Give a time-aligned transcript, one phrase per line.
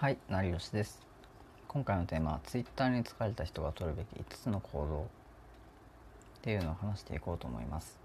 [0.00, 0.98] はい、成吉です。
[1.68, 5.04] 今回のテーマは Twitter に疲れた人が取るべき5つの行動っ
[6.40, 7.98] ていうのを話していこうと思います。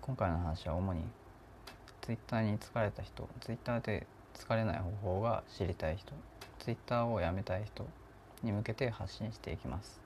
[0.00, 1.02] 今回の話は主に
[2.00, 6.12] Twitter に疲れた人、Twitter で疲れない方法が知りたい人、
[6.58, 7.86] Twitter をやめたい人
[8.42, 10.00] に向けて発信していきます。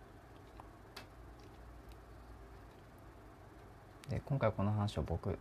[4.11, 5.39] で今回この話を僕、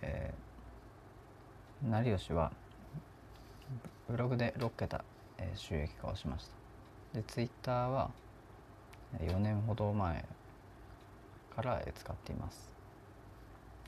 [0.00, 2.52] えー、成吉は
[4.08, 5.04] ブログで6桁、
[5.38, 7.18] えー収益化をしました。
[7.18, 8.10] でツイッターは
[9.18, 10.24] 4年ほど前
[11.56, 12.72] から、えー使っています。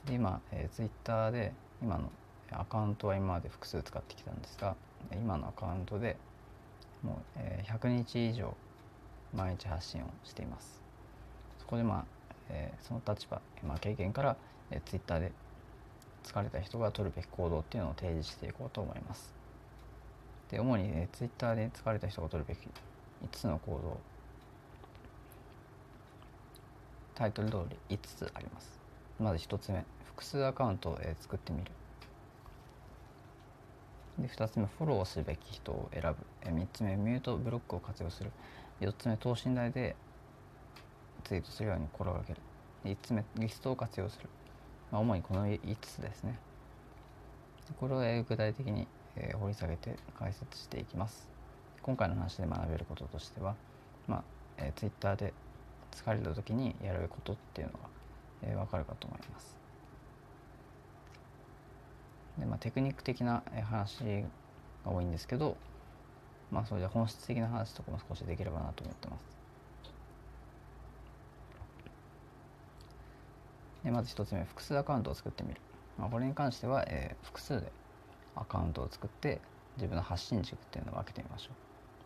[0.05, 2.11] で今、えー、ツイッターで今の
[2.51, 4.75] アカウントは今まで複数使ってきたんですが
[5.13, 6.17] 今のアカウントで
[7.01, 8.57] もう、えー100日以上
[9.33, 10.81] 毎日発信をしています。
[11.59, 12.05] そこでまあ、
[12.49, 14.35] えーその立場、まあ、経験から、
[14.69, 15.31] えー、ツイッターで
[16.25, 19.38] 疲れた人が取るべき行動っていうのを提示していこうと思います。
[20.49, 22.67] で主に、えー、ツイッターで疲れた人が取るべき
[23.23, 23.97] 5つの行動。
[27.15, 27.57] タイトル通
[27.89, 28.79] り5つあります。
[29.19, 31.71] まず1つ目複数アカウントを、え作ってみる。
[34.19, 36.15] で2つ目フォローすべき人を選ぶ。
[36.43, 38.31] え3つ目ミュートブロックを活用する。
[38.79, 39.95] 4つ目等身大で
[41.25, 42.39] ツイートするように心がける。
[42.85, 44.29] 5つ目リストを活用する、
[44.89, 46.39] まあ、主にこの5つですね。
[47.79, 48.87] これを具体的に
[49.19, 51.27] えー掘り下げて解説していきます。
[51.81, 53.55] 今回の話で学べることとしては、
[54.07, 54.23] まあ
[54.57, 55.33] えー、Twitter で
[55.91, 57.79] 疲れた時にやることっていうのが、
[58.43, 59.55] えー、分かるかと思います。
[62.37, 64.23] で、まあ、テクニック的な話
[64.85, 65.57] が多いんですけど
[66.51, 69.39] まあそれで本質的な話とかも少しできればなと思ってます。
[73.83, 75.61] でまず一つ目複数アカウントを作ってみる、
[75.97, 77.71] まあ、これに関しては、えー複数で
[78.39, 79.41] アカウントを作って
[79.77, 81.53] 自分の発信軸っていうのを分けてみましょう。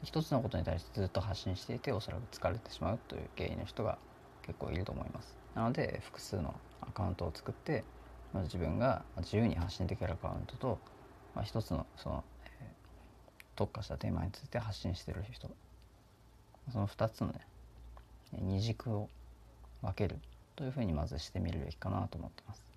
[0.04, 3.98] 一つのことに対してずっと発信していておそらく疲れてしまうという原因の人が
[4.42, 5.38] 結構いると思います。
[5.56, 7.84] なので複数のアカウントを作って
[8.34, 10.80] まず自分が自由に発信できるアカウントと、
[11.36, 12.84] まあ、一つのその、えー
[13.56, 15.50] 特化したテーマについて発信してる人。
[16.72, 17.42] その2つのね
[18.32, 19.10] 二軸を
[19.82, 20.18] 分ける
[20.56, 22.73] というふうにまずしてみるべきかなと思ってます。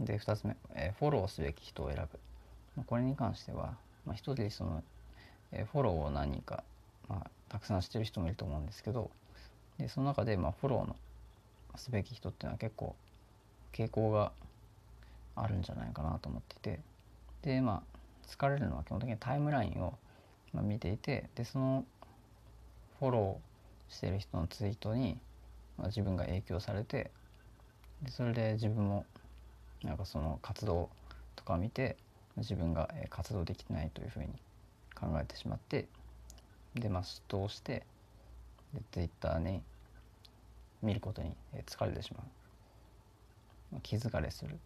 [0.00, 2.18] で2つ目、えフォローすべき人を選ぶ。
[2.76, 4.82] まこれに関しては、まあ、一人その、
[5.52, 6.64] えフォローを何人か、
[7.08, 9.10] まあ、たくさんしてる人もいると思うんですけど
[9.78, 10.96] でその中で、ま、フォローの
[11.76, 12.96] すべき人っていうのは結構
[13.72, 14.32] 傾向が
[15.34, 16.80] あるんじゃないかなと思っていて
[17.42, 17.96] でまあ
[18.26, 19.94] 疲れるのは基本的にタイムラインを、
[20.54, 21.84] 見ていてでその
[22.98, 25.18] フォローしてる人のツイートに、
[25.76, 27.10] まあ、自分が影響されて
[28.00, 29.04] でそれで自分も
[29.82, 30.90] なんかその活動
[31.34, 31.96] とかを見て
[32.36, 34.28] 自分が活動できてないというふうに
[34.94, 35.86] 考えてしまって
[36.74, 37.84] でまあ嫉妬をして
[38.74, 39.62] で Twitter に
[40.82, 41.34] 見ることに
[41.66, 42.22] 疲れてしまう。
[43.72, 44.58] まあ気疲れする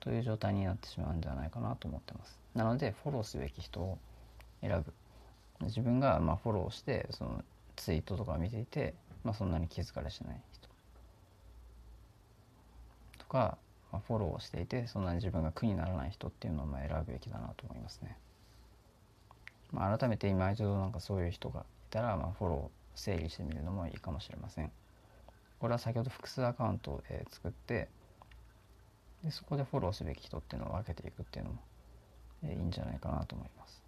[0.00, 2.38] という状態になってしまうんじゃないかなと思ってます。
[2.54, 3.98] なのでフォローすべき人を
[4.60, 4.92] 選ぶ。
[5.66, 7.44] 自分がまあフォローしてその
[7.76, 8.94] ツイートとかを見ていて、
[9.24, 10.68] まあ、そんなに気疲れしない人。
[13.18, 13.56] とか、
[13.92, 18.16] ま、フォローをしていてそんなに自分が苦にならない人っていうのを選ぶべきだなと思いますね、
[19.72, 24.70] まあ、改めて今一度なんかそういう人がいたら、まあ、フォローを整理してみるのもいいかもしれません。
[25.58, 27.88] これは先ほど複数アカウントを、作って
[29.22, 31.58] でそこでフォローすべき人っていうのを分けていくっていうのも、
[32.42, 33.82] えいいんじゃないかなと思います。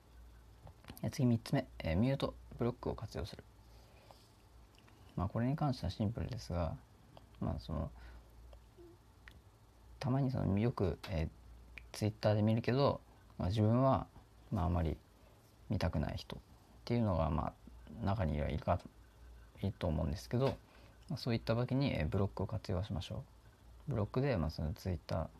[1.02, 3.42] え次3つ目、えミュートブロックを活用する。
[5.16, 6.74] まあこれに関してはシンプルですが
[7.40, 7.90] まあその
[10.02, 13.00] たまにそのよく、えー、ツイッターで見るけど、
[13.38, 14.08] まあ、自分は、
[14.50, 14.96] まあ、あまり
[15.70, 16.38] 見たくない人っ
[16.84, 17.52] ていうのがま
[18.02, 18.80] あ中にはいるか
[19.62, 20.56] いいと思うんですけど、
[21.08, 23.22] まあ、そういった時に、えーブロックを活用しましょ
[23.86, 25.30] うブロックで、まあ、そのツイッタ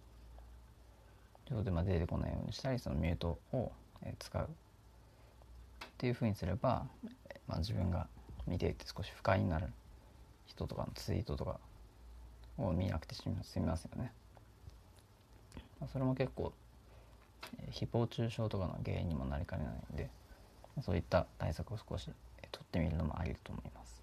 [1.50, 3.72] ー上でまあ出てこないようにしたりそのミュートを、
[4.04, 4.48] えー使うっ
[5.98, 6.86] ていうふうにすれば、
[7.48, 8.06] まあ、自分が
[8.46, 9.66] 見ていて少し不快になる
[10.46, 11.58] 人とかのツイートとか
[12.58, 14.12] を見なくて済みますよね。
[15.90, 16.52] それも結構、
[17.72, 20.08] 誹謗中傷とかの原因にもなりかねないんで
[20.80, 22.08] そういった対策を少し
[22.50, 24.02] 取ってみるのもありだと思います。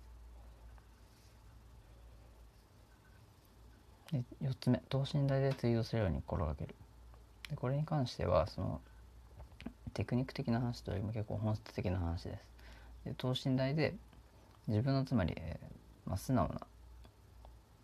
[4.12, 6.76] で4つ目等身大でツイートするように心がける。
[7.50, 8.81] でこれに関してはその
[9.94, 12.44] テクニック的な話というよりも結構本質的な話です。
[13.06, 13.96] で等身大で
[14.68, 16.62] 自分のつまり、えーまあ、素直な、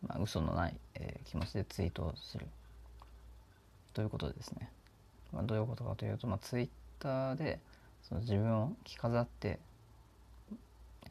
[0.07, 2.47] まあ、嘘のない、えー気持ちでツイートをする。
[3.95, 4.69] ということですね、
[5.33, 6.69] まあ、どういうことかというと、まあ、ツイッ
[6.99, 7.59] Twitter で
[8.03, 9.59] その自分を着飾って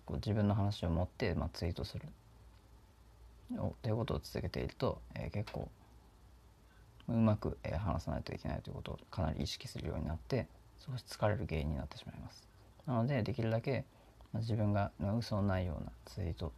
[0.06, 2.02] こう自分の話を持って、まあ、ツイートする
[3.82, 5.68] ということを続けていると、えー、結構
[7.08, 10.46] うまく、えー、話さないといけないということをかなり意識するようになって
[10.78, 12.42] 少し疲れる原因になってしまいます。
[12.86, 13.84] なのでできるだけ、
[14.32, 16.52] まあ、自分が嘘のないようなツイート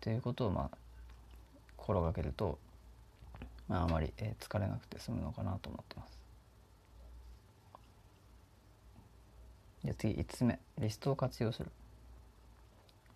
[0.00, 0.76] ということをまあ
[1.76, 2.58] 心がけると、
[3.68, 6.18] まあ、あまり、え、疲れなくて済むのかなと思ってます。
[9.84, 10.58] じゃ次5つ目。
[10.78, 11.70] リストを活用する。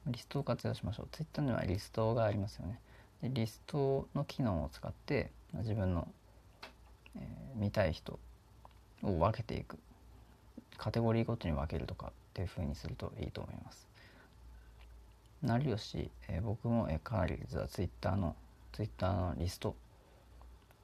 [0.06, 1.08] リストを活用しましょう。
[1.12, 2.78] Twitter にはリストがありますよね。
[3.22, 6.08] でリストの機能を使って自分の、
[7.16, 8.18] えー、見たい人
[9.02, 9.78] を分けていく。
[10.76, 13.86] カテゴリーごとに分けるとかっていう風にするといいと思います。
[15.42, 18.36] 成吉、えー、僕も、えー、かなり実は Twitter の
[18.72, 19.74] Twitter のリスト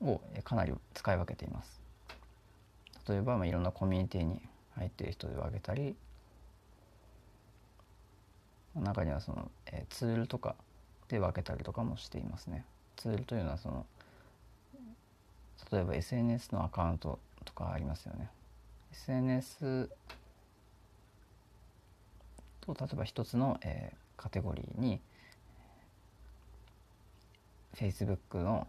[0.02, 1.80] を、かなり使い分けています
[3.08, 4.40] 例えば、まあ、いろんなコミュニティに
[4.76, 5.96] 入っている人で分けたり
[8.80, 10.54] 中にはその、えー、ツールとか
[11.08, 12.64] で分けたりとかもしていますね。
[12.96, 13.86] ツールというのはその
[15.70, 18.28] 例えば SNS のアカウントとかありますよね。
[18.92, 19.88] SNS
[22.60, 25.00] と例えば一つの、えー、カテゴリーに
[27.74, 28.66] Facebook の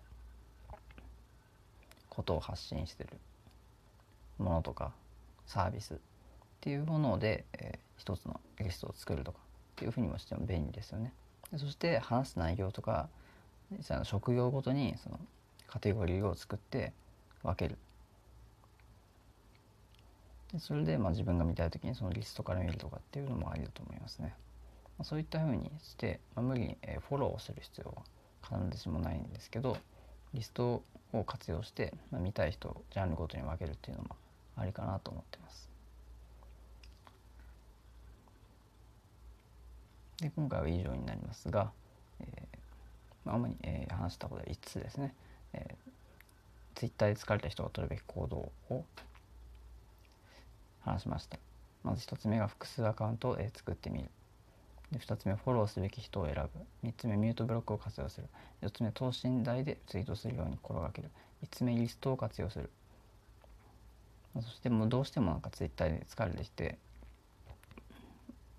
[2.17, 3.11] ことを発信してる
[4.39, 4.91] ものとか
[5.45, 5.97] サービスっ
[6.61, 9.41] ていうもので、えー、一つのリストを作るとかっ
[9.75, 11.13] ていうふうにもしても便利ですよね。
[11.51, 13.07] でそして話す内容とか
[13.71, 15.19] 実際の職業ごとにその
[15.67, 16.91] カテゴリーを作って
[17.43, 17.77] 分ける。
[20.51, 24.33] でそれでまあ自分が見たい時にそのリストから見るとかっていうのもありだと思いますね。
[24.97, 26.77] まあ、そういったふうにして、まあ、無理に
[27.07, 28.03] フォローをする必要は
[28.41, 29.77] 必ずしもないんですけど
[30.33, 30.83] リスト
[31.13, 34.15] を活用して、まあ、見たい人をジャンルごとに分けるっていうのも
[34.55, 35.69] ありかなと思ってます。
[40.19, 41.71] で今回は以上になりますが、
[42.19, 45.13] えー、主に、えー、話したことは5つですね、
[45.53, 48.85] えー、Twitter で疲れた人が取るべき行動を
[50.81, 51.37] 話しました。
[51.83, 54.09] まず1つ目が複数アカウントを、えー、作ってみる。
[54.93, 56.87] 2つ目フォローすべき人を選ぶ。
[56.87, 58.27] 3つ目ミュートブロックを活用する。
[58.61, 61.09] 4つ目等身大でツイートするように心がける。
[61.43, 62.69] 5つ目リストを活用する。
[64.35, 66.77] そしてもうどうしてもなんか Twitter で疲れてきて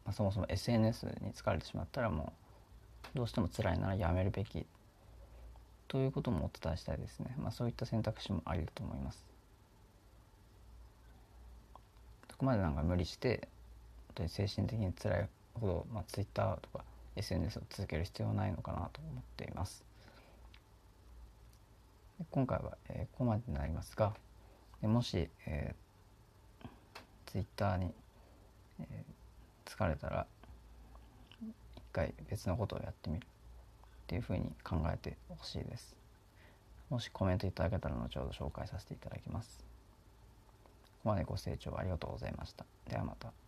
[0.08, 2.32] まあ、そもそも SNS に疲れてしまったらも
[3.14, 4.64] うどうしても辛いならやめるべき。
[5.86, 9.26] ということもお伝えしたいですね、まあ、そういった選択肢もありだと思います。
[12.30, 13.48] そこまでなんか無理して
[14.08, 15.28] 本当に精神的に辛い
[15.58, 16.84] ほど、まあ、Twitter とか
[17.16, 19.84] SNS を続ける必要はないのかなと思っています。
[22.30, 24.12] 今回は、えー、ここまでになりますが
[24.82, 26.68] もし、えー、
[27.30, 27.92] Twitter に、
[28.80, 29.18] えー
[29.68, 30.26] 疲れたら
[31.76, 33.28] 一回別のことをやってみるっ
[34.06, 35.94] ていうふうに考えてほしいです。
[36.88, 39.58] もしコメントいただけたら後ほど紹介させていただきます。
[40.64, 42.64] ここまでご清聴ありがとうございました。
[42.88, 43.47] ではまた。